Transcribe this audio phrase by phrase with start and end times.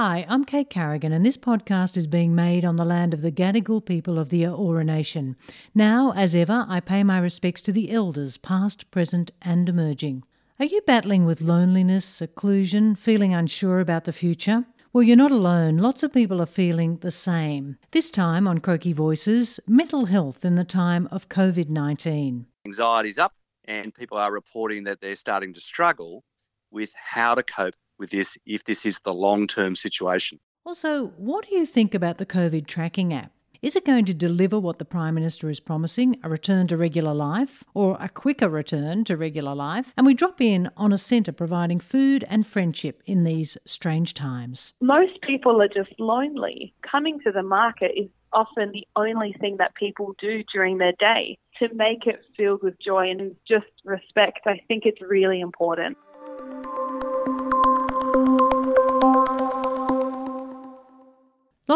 [0.00, 3.32] Hi, I'm Kate Carrigan, and this podcast is being made on the land of the
[3.32, 5.34] Gadigal people of the Eora Nation.
[5.74, 10.22] Now, as ever, I pay my respects to the elders, past, present, and emerging.
[10.60, 14.66] Are you battling with loneliness, seclusion, feeling unsure about the future?
[14.92, 15.78] Well, you're not alone.
[15.78, 17.76] Lots of people are feeling the same.
[17.90, 22.46] This time on Croakey Voices, mental health in the time of COVID 19.
[22.64, 23.32] Anxiety's up,
[23.64, 26.22] and people are reporting that they're starting to struggle
[26.70, 30.38] with how to cope with this if this is the long term situation.
[30.64, 33.32] Also, what do you think about the COVID tracking app?
[33.60, 37.12] Is it going to deliver what the Prime Minister is promising, a return to regular
[37.12, 39.92] life, or a quicker return to regular life?
[39.96, 44.74] And we drop in on a centre providing food and friendship in these strange times.
[44.80, 46.72] Most people are just lonely.
[46.88, 51.36] Coming to the market is often the only thing that people do during their day.
[51.58, 55.96] To make it filled with joy and just respect, I think it's really important.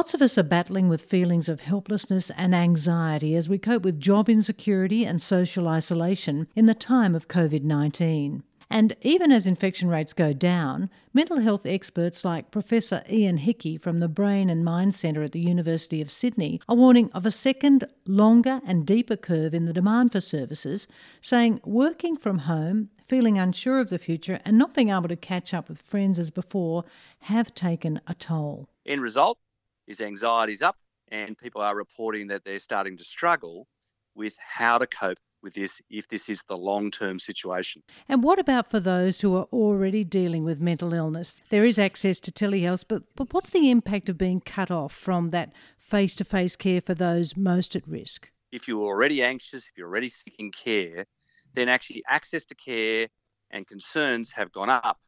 [0.03, 4.01] Lots of us are battling with feelings of helplessness and anxiety as we cope with
[4.01, 8.43] job insecurity and social isolation in the time of COVID 19.
[8.69, 14.01] And even as infection rates go down, mental health experts like Professor Ian Hickie from
[14.01, 17.85] the Brain and Mind Centre at the University of Sydney are warning of a second,
[18.05, 20.89] longer, and deeper curve in the demand for services,
[21.21, 25.55] saying working from home, feeling unsure of the future, and not being able to catch
[25.55, 26.83] up with friends as before
[27.21, 28.69] have taken a toll.
[28.85, 29.39] In result,
[29.87, 30.77] is anxiety's up,
[31.09, 33.67] and people are reporting that they're starting to struggle
[34.15, 37.83] with how to cope with this if this is the long term situation.
[38.09, 41.37] And what about for those who are already dealing with mental illness?
[41.51, 45.31] There is access to telehealth, but, but what's the impact of being cut off from
[45.31, 48.31] that face to face care for those most at risk?
[48.53, 51.07] If you're already anxious, if you're already seeking care,
[51.55, 53.09] then actually access to care
[53.51, 54.99] and concerns have gone up.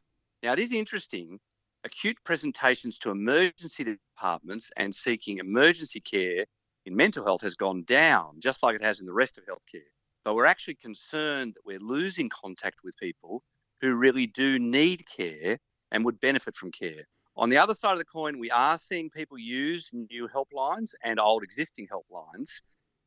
[0.43, 1.39] Now, it is interesting
[1.85, 6.45] acute presentations to emergency departments and seeking emergency care
[6.85, 9.85] in mental health has gone down, just like it has in the rest of healthcare.
[10.23, 13.43] But we're actually concerned that we're losing contact with people
[13.81, 15.59] who really do need care
[15.91, 17.05] and would benefit from care.
[17.37, 21.19] On the other side of the coin, we are seeing people use new helplines and
[21.19, 22.63] old existing helplines,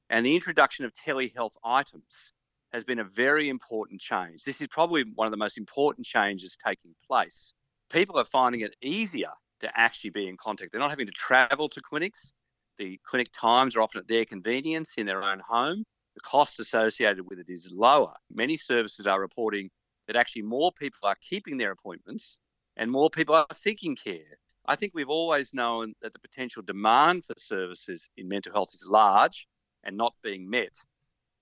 [0.09, 2.33] and the introduction of telehealth items
[2.73, 4.45] has been a very important change.
[4.45, 7.55] This is probably one of the most important changes taking place
[7.91, 10.73] people are finding it easier to actually be in contact.
[10.73, 12.33] They're not having to travel to clinics.
[12.79, 15.85] The clinic times are often at their convenience in their own home.
[16.15, 18.15] The cost associated with it is lower.
[18.31, 19.71] Many services are reporting
[20.07, 22.39] that actually more people are keeping their appointments
[22.77, 24.39] and more people are seeking care.
[24.67, 28.87] I think we've always known that the potential demand for services in mental health is
[28.89, 29.49] large
[29.85, 30.77] and not being met.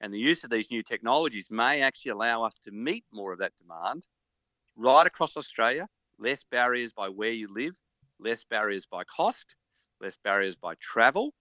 [0.01, 3.39] And the use of these new technologies may actually allow us to meet more of
[3.41, 4.07] that demand
[4.77, 5.89] right across Australia
[6.19, 7.75] less barriers by where you live,
[8.19, 9.55] less barriers by cost,
[10.01, 11.33] less barriers by travel,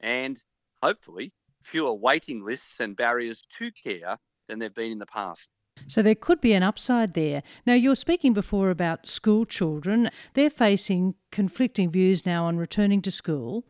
[0.00, 0.42] and
[0.82, 1.32] hopefully
[1.62, 4.16] fewer waiting lists and barriers to care
[4.48, 5.50] than there have been in the past.
[5.86, 7.42] So there could be an upside there.
[7.66, 10.10] Now, you're speaking before about school children.
[10.34, 13.64] They're facing conflicting views now on returning to school.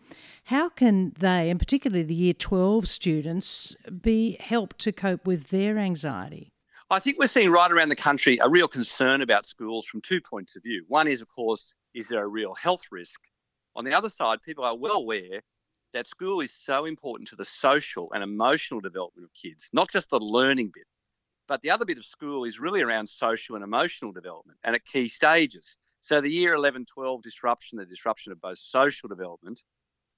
[0.45, 5.79] How can they, and particularly the year 12 students, be helped to cope with their
[5.79, 6.50] anxiety?
[6.93, 10.21] I think we're seeing right around the country a real concern about schools from two
[10.21, 10.85] points of view.
[10.89, 13.21] One is, of course, is there a real health risk?
[13.77, 15.41] On the other side, people are well aware
[15.93, 20.11] that school is so important to the social and emotional development of kids, not just
[20.11, 20.83] the learning bit.
[21.47, 24.85] But the other bit of school is really around social and emotional development and at
[24.85, 25.79] key stages.
[26.01, 29.63] So the year 11 12 disruption, the disruption of both social development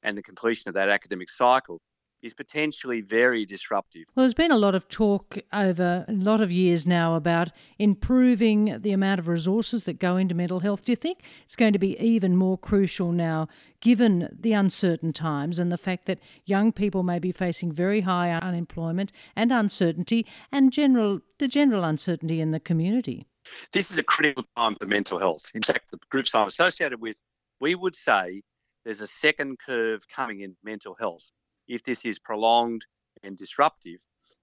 [0.02, 1.82] and the completion of that academic cycle
[2.22, 4.04] is potentially very disruptive.
[4.14, 8.80] Well, there's been a lot of talk over a lot of years now about improving
[8.80, 10.84] the amount of resources that go into mental health.
[10.84, 13.48] Do you think it's going to be even more crucial now,
[13.80, 18.30] given the uncertain times and the fact that young people may be facing very high
[18.32, 23.26] unemployment and uncertainty and general the general uncertainty in the community?
[23.72, 25.50] This is a critical time for mental health.
[25.54, 27.20] In fact, the groups I'm associated with,
[27.60, 28.42] we would say
[28.84, 31.32] there's a second curve coming in mental health
[31.68, 32.86] if this is prolonged
[33.22, 33.98] and disruptive.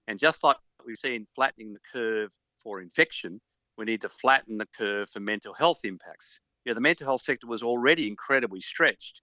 [0.08, 0.56] And just like
[0.86, 2.30] we've seen flattening the curve
[2.62, 3.40] for infection,
[3.76, 6.40] we need to flatten the curve for mental health impacts.
[6.64, 9.22] You know, the mental health sector was already incredibly stretched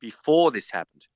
[0.00, 1.06] before this happened.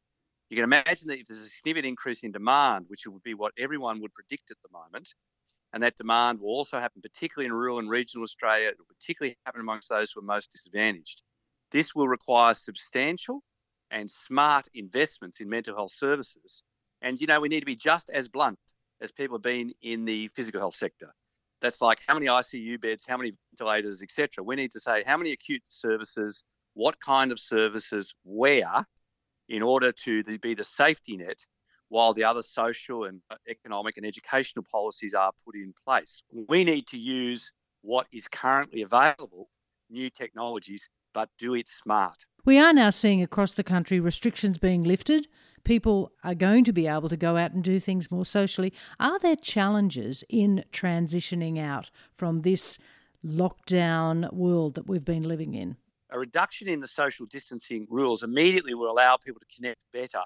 [0.51, 3.53] You can imagine that if there's a significant increase in demand, which would be what
[3.57, 5.15] everyone would predict at the moment,
[5.73, 9.37] and that demand will also happen particularly in rural and regional Australia, it will particularly
[9.47, 11.23] happen amongst those who are most disadvantaged.
[11.71, 13.43] This will require substantial
[13.93, 16.65] and smart investments in mental health services.
[17.01, 18.59] And, you know, we need to be just as blunt
[19.01, 21.15] as people have been in the physical health sector.
[21.61, 24.43] That's like how many ICU beds, how many ventilators, etc.
[24.43, 26.43] We need to say how many acute services
[26.75, 28.85] what kind of services where
[29.49, 31.39] in order to be the safety net
[31.89, 36.23] while the other social and economic and educational policies are put in place.
[36.49, 37.53] We need to use
[37.83, 39.51] what is currently available,
[39.91, 42.27] new technologies, but do it smart.
[42.45, 45.29] We are now seeing across the country restrictions being lifted.
[45.65, 48.73] People are going to be able to go out and do things more socially.
[48.99, 52.79] Are there challenges in transitioning out from this
[53.25, 55.77] lockdown world that we've been living in?
[56.11, 60.23] A reduction in the social distancing rules immediately will allow people to connect better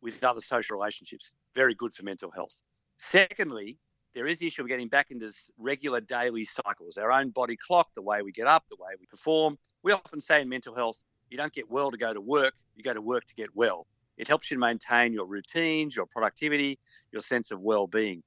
[0.00, 1.30] with other social relationships.
[1.54, 2.60] Very good for mental health.
[2.96, 3.78] Secondly,
[4.14, 7.88] there is the issue of getting back into regular daily cycles, our own body clock,
[7.94, 9.56] the way we get up, the way we perform.
[9.82, 12.82] We often say in mental health, you don't get well to go to work, you
[12.82, 13.86] go to work to get well.
[14.18, 16.78] It helps you maintain your routines, your productivity,
[17.10, 18.22] your sense of well being.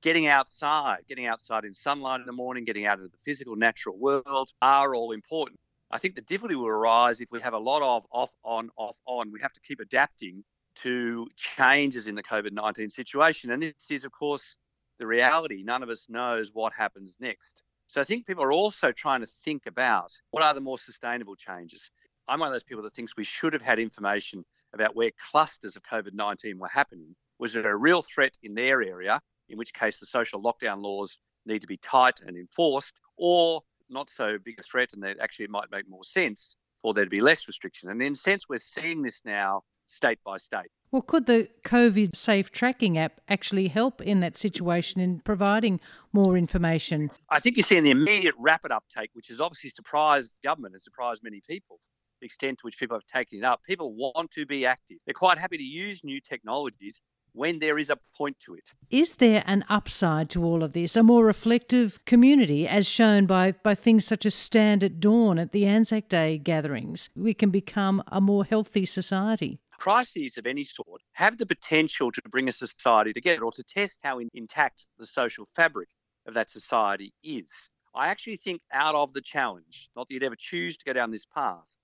[0.00, 3.98] Getting outside, getting outside in sunlight in the morning, getting out into the physical, natural
[3.98, 5.60] world are all important.
[5.90, 8.98] I think the difficulty will arise if we have a lot of off, on, off,
[9.06, 9.30] on.
[9.30, 10.42] We have to keep adapting
[10.76, 13.50] to changes in the COVID 19 situation.
[13.50, 14.56] And this is, of course,
[14.98, 15.62] the reality.
[15.62, 17.62] None of us knows what happens next.
[17.88, 21.36] So I think people are also trying to think about what are the more sustainable
[21.36, 21.90] changes.
[22.28, 24.44] I'm one of those people that thinks we should have had information
[24.74, 27.14] about where clusters of COVID 19 were happening.
[27.38, 31.18] Was it a real threat in their area, in which case the social lockdown laws
[31.44, 35.44] need to be tight and enforced, or not so big a threat and that actually
[35.44, 37.90] it might make more sense for there to be less restriction?
[37.90, 40.70] And in a sense, we're seeing this now state by state.
[40.96, 45.78] Well, could the COVID safe tracking app actually help in that situation in providing
[46.14, 47.10] more information?
[47.28, 51.22] I think you're seeing the immediate rapid uptake, which has obviously surprised government and surprised
[51.22, 51.80] many people.
[52.22, 53.62] The extent to which people have taken it up.
[53.62, 54.96] People want to be active.
[55.04, 57.02] They're quite happy to use new technologies
[57.34, 58.72] when there is a point to it.
[58.88, 60.96] Is there an upside to all of this?
[60.96, 65.52] A more reflective community, as shown by, by things such as Stand at Dawn at
[65.52, 67.10] the Anzac Day gatherings?
[67.14, 72.22] We can become a more healthy society crises of any sort have the potential to
[72.30, 75.88] bring a society together or to test how intact the social fabric
[76.26, 77.70] of that society is.
[77.94, 81.10] I actually think out of the challenge, not that you'd ever choose to go down
[81.10, 81.76] this path,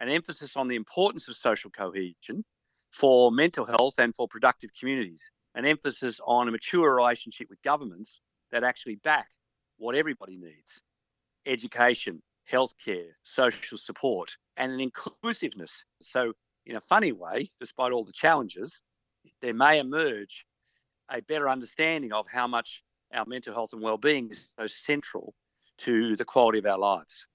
[0.00, 2.44] an emphasis on the importance of social cohesion
[2.90, 8.22] for mental health and for productive communities, an emphasis on a mature relationship with governments
[8.50, 9.28] that actually back
[9.76, 10.82] what everybody needs
[11.46, 15.84] education, healthcare, social support, and an inclusiveness.
[16.00, 16.32] So
[16.66, 18.82] in a funny way, despite all the challenges,
[19.40, 20.46] there may emerge
[21.10, 25.34] a better understanding of how much our mental health and well-being is so central
[25.78, 27.26] to the quality of our lives.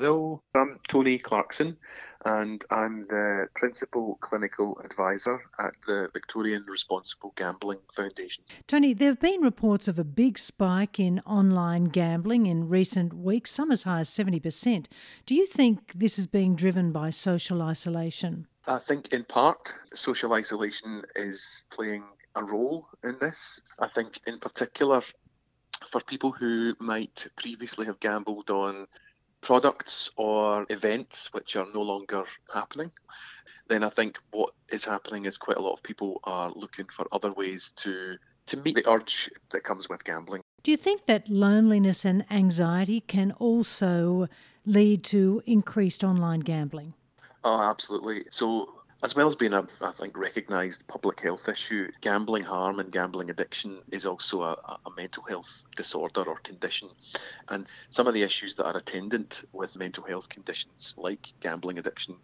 [0.00, 1.76] Hello, I'm Tony Clarkson,
[2.24, 8.44] and I'm the Principal Clinical Advisor at the Victorian Responsible Gambling Foundation.
[8.68, 13.50] Tony, there have been reports of a big spike in online gambling in recent weeks,
[13.50, 14.86] some as high as 70%.
[15.26, 18.46] Do you think this is being driven by social isolation?
[18.68, 22.04] I think in part social isolation is playing
[22.36, 23.60] a role in this.
[23.80, 25.02] I think in particular
[25.90, 28.86] for people who might previously have gambled on
[29.40, 32.90] products or events which are no longer happening,
[33.68, 37.06] then I think what is happening is quite a lot of people are looking for
[37.12, 40.40] other ways to to meet the urge that comes with gambling.
[40.62, 44.28] Do you think that loneliness and anxiety can also
[44.64, 46.94] lead to increased online gambling?
[47.44, 48.24] Oh, absolutely.
[48.30, 52.90] So as well as being a, I think, recognised public health issue, gambling harm and
[52.90, 56.88] gambling addiction is also a, a, mental health disorder or condition.
[57.48, 62.16] And some of the issues that are attendant with mental health conditions like gambling addiction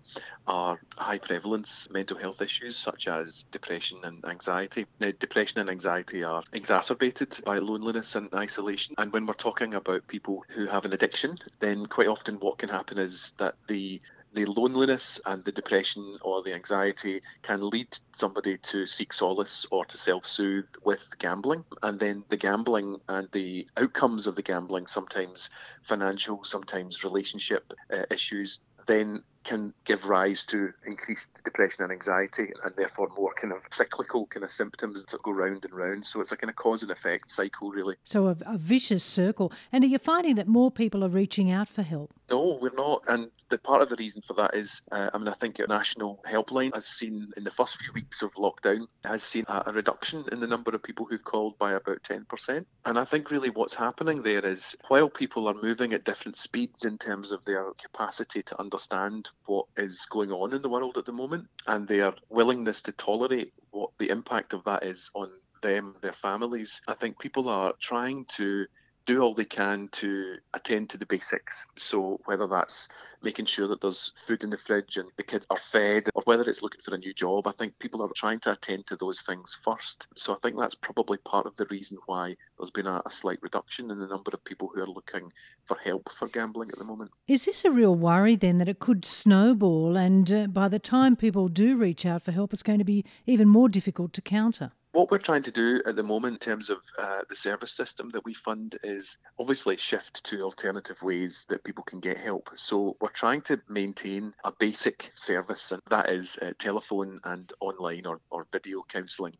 [0.48, 4.86] are high prevalence mental health issues such as depression and anxiety.
[4.98, 8.96] Now, depression and anxiety are exacerbated by loneliness and isolation.
[8.98, 12.68] And when we're talking about people who have an addiction, then quite often what can
[12.68, 14.00] happen is that the
[14.34, 19.84] the loneliness and the depression or the anxiety can lead somebody to seek solace or
[19.86, 21.64] to self soothe with gambling.
[21.82, 25.50] And then the gambling and the outcomes of the gambling, sometimes
[25.82, 32.74] financial, sometimes relationship uh, issues, then can give rise to increased depression and anxiety and
[32.76, 36.06] therefore more kind of cyclical kind of symptoms that go round and round.
[36.06, 37.96] So it's a kind of cause and effect cycle, really.
[38.04, 39.52] So a, a vicious circle.
[39.72, 42.12] And are you finding that more people are reaching out for help?
[42.30, 43.02] No, we're not.
[43.06, 45.66] And the part of the reason for that is, uh, I mean, I think a
[45.66, 49.72] national helpline has seen in the first few weeks of lockdown has seen a, a
[49.72, 52.64] reduction in the number of people who've called by about 10%.
[52.84, 56.84] And I think really what's happening there is while people are moving at different speeds
[56.84, 61.04] in terms of their capacity to understand what is going on in the world at
[61.04, 65.30] the moment and their willingness to tolerate what the impact of that is on
[65.62, 66.80] them, their families.
[66.86, 68.66] I think people are trying to
[69.06, 71.66] do all they can to attend to the basics.
[71.78, 72.88] So whether that's
[73.22, 76.48] making sure that there's food in the fridge and the kids are fed, or whether
[76.48, 79.22] it's looking for a new job, I think people are trying to attend to those
[79.22, 80.06] things first.
[80.16, 83.38] So I think that's probably part of the reason why there's been a, a slight
[83.42, 85.32] reduction in the number of people who are looking
[85.64, 87.10] for help for gambling at the moment.
[87.26, 91.16] Is this a real worry then that it could snowball, and uh, by the time
[91.16, 94.72] people do reach out for help, it's going to be even more difficult to counter?
[94.94, 98.10] What we're trying to do at the moment in terms of uh, the service system
[98.10, 102.50] that we fund is obviously shift to alternative ways that people can get help.
[102.54, 108.06] So we're trying to maintain a basic service, and that is uh, telephone and online
[108.06, 109.34] or, or video counselling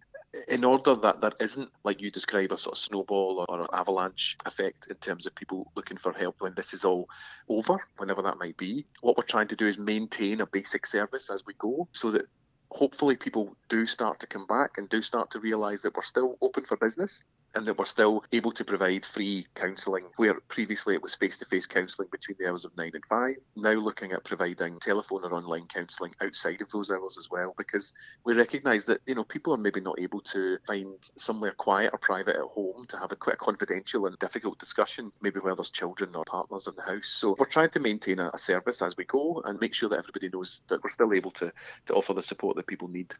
[0.48, 4.36] in order that there isn't, like you describe, a sort of snowball or an avalanche
[4.46, 7.08] effect in terms of people looking for help when this is all
[7.48, 11.30] over, whenever that might be, what we're trying to do is maintain a basic service
[11.30, 12.26] as we go so that
[12.74, 16.36] hopefully people do start to come back and do start to realise that we're still
[16.42, 17.22] open for business
[17.54, 22.08] and that we're still able to provide free counselling where previously it was face-to-face counselling
[22.10, 26.12] between the hours of 9 and 5 now looking at providing telephone or online counselling
[26.20, 27.92] outside of those hours as well because
[28.24, 31.98] we recognise that you know people are maybe not able to find somewhere quiet or
[31.98, 36.14] private at home to have a quite confidential and difficult discussion maybe where there's children
[36.14, 39.04] or partners in the house so we're trying to maintain a, a service as we
[39.04, 41.52] go and make sure that everybody knows that we're still able to,
[41.86, 43.14] to offer the support that people need.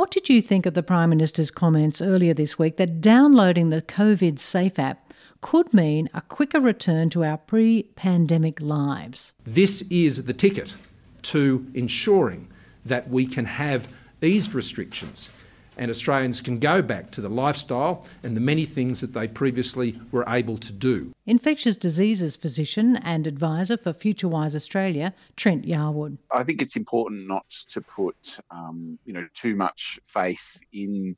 [0.00, 3.82] What did you think of the Prime Minister's comments earlier this week that downloading the
[3.82, 9.34] COVID Safe app could mean a quicker return to our pre pandemic lives?
[9.44, 10.72] This is the ticket
[11.24, 12.48] to ensuring
[12.82, 13.92] that we can have
[14.22, 15.28] eased restrictions
[15.76, 19.98] and Australians can go back to the lifestyle and the many things that they previously
[20.10, 21.12] were able to do.
[21.26, 26.18] Infectious diseases physician and advisor for FutureWise Australia, Trent Yarwood.
[26.32, 31.16] I think it's important not to put, um, you know, too much faith in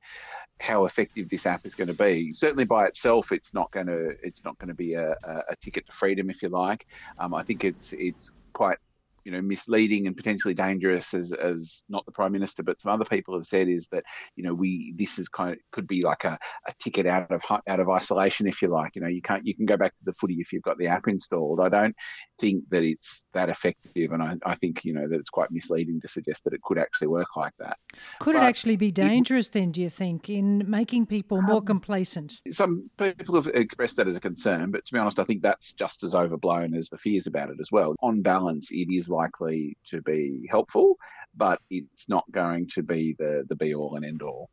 [0.61, 2.33] how effective this app is going to be.
[2.33, 5.87] Certainly by itself, it's not going to it's not going to be a, a, ticket
[5.87, 6.87] to freedom, if you like.
[7.19, 8.79] Um, I think it's it's quite
[9.25, 13.05] you know misleading and potentially dangerous as as not the prime minister but some other
[13.05, 14.05] people have said is that
[14.37, 16.39] you know we this is kind of could be like a,
[16.69, 18.95] a ticket out of out of isolation if you like.
[18.95, 20.87] You know you can't you can go back to the footy if you've got the
[20.87, 21.61] app installed.
[21.61, 21.97] I don't
[22.43, 26.01] think that it's that effective and i, I think you know that it's quite misleading
[26.01, 27.77] to suggest that it could actually work like that.
[28.19, 31.59] Could but it actually be dangerous it, then do you think in making people more
[31.59, 32.41] um, complacent?
[32.51, 35.73] some people have expressed that as a concern but to be honest i think that's
[35.73, 37.95] just as overblown as the fears about it as well.
[38.01, 40.97] On balance it is likely to be helpful,
[41.37, 44.51] but it's not going to be the, the be all and end all.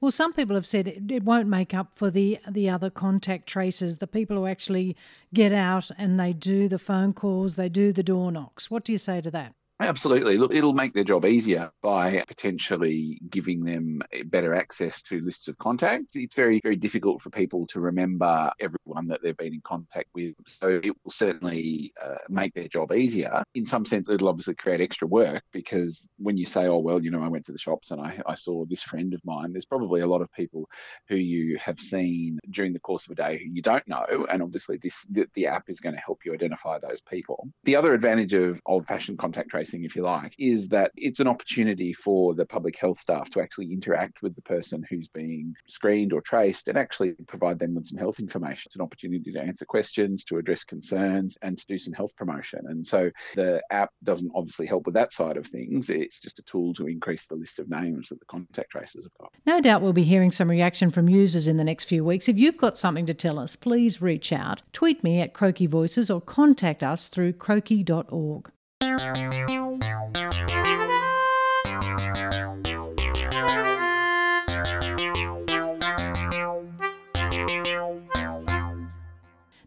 [0.00, 3.46] Well, some people have said it, it, won't make up for the the other contact
[3.46, 4.96] traces, the people who actually
[5.32, 8.70] get out and they do the phone calls, they do the door knocks.
[8.70, 9.54] What do you say to that?
[9.80, 10.36] Absolutely.
[10.36, 15.56] Look, it'll make their job easier by potentially giving them better access to lists of
[15.56, 16.16] contacts.
[16.16, 20.34] It's very, very difficult for people to remember everyone that they've been in contact with.
[20.46, 23.42] So it will certainly uh, make their job easier.
[23.54, 27.10] In some sense, it'll obviously create extra work because when you say, oh, well, you
[27.10, 29.64] know, I went to the shops and I, I saw this friend of mine, there's
[29.64, 30.68] probably a lot of people
[31.08, 34.26] who you have seen during the course of a day who you don't know.
[34.30, 37.48] And obviously, this the, the app is going to help you identify those people.
[37.64, 41.26] The other advantage of old fashioned contact tracing if you like, is that it's an
[41.26, 46.12] opportunity for the public health staff to actually interact with the person who's being screened
[46.12, 48.64] or traced and actually provide them with some health information.
[48.66, 52.60] It's an opportunity to answer questions, to address concerns, and to do some health promotion.
[52.66, 55.90] And so the app doesn't obviously help with that side of things.
[55.90, 59.18] It's just a tool to increase the list of names that the contact tracers have
[59.18, 59.32] got.
[59.46, 62.28] No doubt we'll be hearing some reaction from users in the next few weeks.
[62.28, 64.62] If you've got something to tell us, please reach out.
[64.72, 68.50] Tweet me at Croakey Voices or contact us through croakey.org.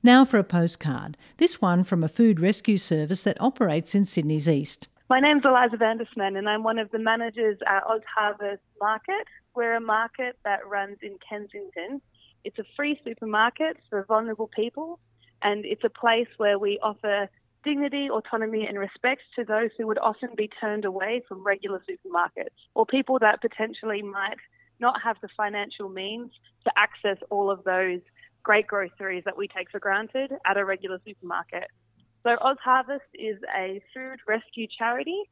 [0.06, 1.16] Now for a postcard.
[1.38, 4.90] This one from a food rescue service that operates in Sydney's East.
[5.10, 9.26] My name's Eliza Vandersman, and I'm one of the managers at Oz Harvest Market.
[9.56, 12.02] We're a market that runs in Kensington.
[12.44, 15.00] It's a free supermarket for vulnerable people,
[15.42, 17.30] and it's a place where we offer
[17.64, 22.50] dignity, autonomy, and respect to those who would often be turned away from regular supermarkets,
[22.76, 24.36] or people that potentially might
[24.82, 26.32] not have the financial means
[26.66, 28.02] to access all of those
[28.44, 31.66] great groceries that we take for granted at a regular supermarket.
[32.24, 35.24] So OzHarvest is a food rescue charity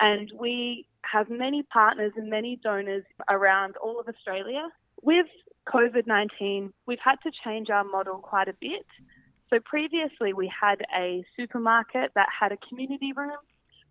[0.00, 4.68] and we have many partners and many donors around all of Australia.
[5.02, 5.26] With
[5.68, 8.86] COVID 19, we've had to change our model quite a bit.
[9.50, 13.38] So previously, we had a supermarket that had a community room.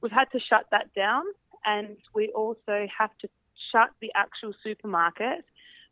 [0.01, 1.23] We've had to shut that down,
[1.65, 3.29] and we also have to
[3.71, 5.45] shut the actual supermarket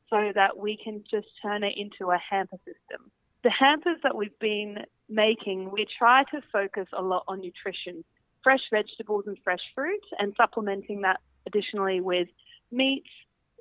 [0.09, 3.11] so that we can just turn it into a hamper system.
[3.43, 8.03] The hampers that we've been making, we try to focus a lot on nutrition,
[8.43, 12.27] fresh vegetables and fresh fruit, and supplementing that additionally with
[12.71, 13.09] meats,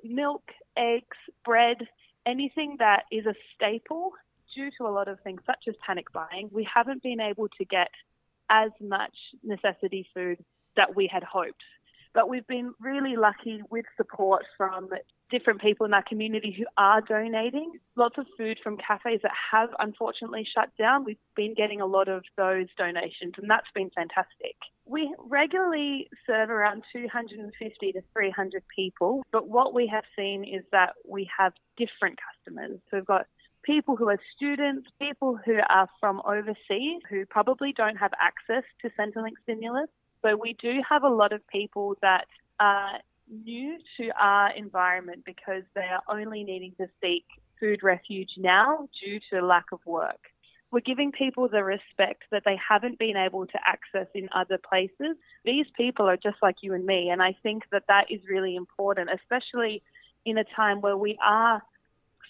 [0.03, 0.43] milk,
[0.75, 1.77] eggs, bread,
[2.25, 4.11] anything that is a staple
[4.53, 7.65] due to a lot of things such as panic buying, we haven't been able to
[7.65, 7.89] get
[8.49, 9.13] as much
[9.43, 10.37] necessity food
[10.75, 11.63] that we had hoped.
[12.13, 14.89] But we've been really lucky with support from
[15.29, 17.73] different people in our community who are donating.
[17.95, 21.03] Lots of food from cafes that have unfortunately shut down.
[21.03, 24.55] We've been getting a lot of those donations, and that's been fantastic.
[24.85, 30.93] We regularly serve around 250 to 300 people, but what we have seen is that
[31.07, 32.79] we have different customers.
[32.89, 33.27] So we've got
[33.63, 38.89] people who are students, people who are from overseas who probably don't have access to
[38.97, 39.89] Centrelink stimulus,
[40.21, 42.25] so we do have a lot of people that
[42.59, 47.25] are new to our environment because they are only needing to seek
[47.59, 50.19] food refuge now due to lack of work.
[50.69, 55.15] We're giving people the respect that they haven't been able to access in other places.
[55.45, 58.55] These people are just like you and me, and I think that that is really
[58.55, 59.81] important, especially
[60.25, 61.61] in a time where we are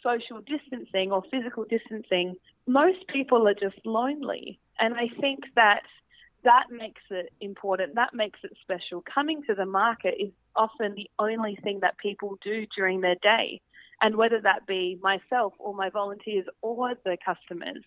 [0.04, 2.36] social distancing or physical distancing.
[2.68, 5.82] Most people are just lonely, and I think that
[6.48, 7.96] that makes it important.
[7.96, 9.04] That makes it special.
[9.13, 13.62] Coming to the market is often the only thing that people do during their day.
[14.01, 17.84] And whether that be myself or my volunteers or the customers.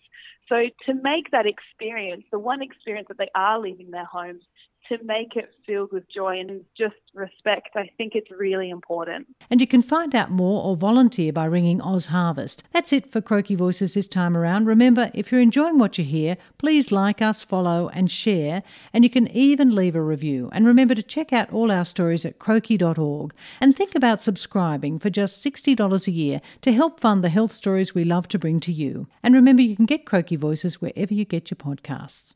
[0.49, 4.43] So, to make that experience, the one experience that they are leaving their homes,
[4.89, 9.27] to make it filled with joy and just respect, I think it's really important.
[9.49, 12.61] And you can find out more or volunteer by ringing OzHarvest.
[12.71, 14.65] That's it for Croakey Voices this time around.
[14.65, 18.63] Remember, if you're enjoying what you hear, please like us, follow, and share.
[18.93, 20.49] And you can even leave a review.
[20.51, 25.09] And remember to check out all our stories at croakey.org and think about subscribing for
[25.09, 28.71] just $60 a year to help fund the health stories we love to bring to
[28.71, 29.07] you.
[29.23, 32.33] And remember, you can get Croakey Voices wherever you get your podcasts.